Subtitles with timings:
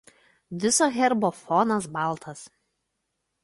[0.63, 2.45] Viso herbo fonas baltas.